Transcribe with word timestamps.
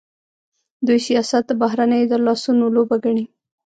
دوی 0.85 0.99
سیاست 1.07 1.43
د 1.47 1.51
بهرنیو 1.61 2.09
د 2.11 2.13
لاسونو 2.25 2.65
لوبه 2.75 2.95
ګڼي. 3.03 3.25